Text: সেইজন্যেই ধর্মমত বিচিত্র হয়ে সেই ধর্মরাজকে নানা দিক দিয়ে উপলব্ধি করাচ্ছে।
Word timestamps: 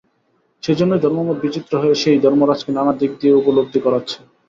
সেইজন্যেই 0.63 1.03
ধর্মমত 1.03 1.37
বিচিত্র 1.41 1.73
হয়ে 1.81 1.95
সেই 2.01 2.17
ধর্মরাজকে 2.19 2.71
নানা 2.73 2.93
দিক 3.01 3.11
দিয়ে 3.19 3.37
উপলব্ধি 3.41 3.79
করাচ্ছে। 3.85 4.17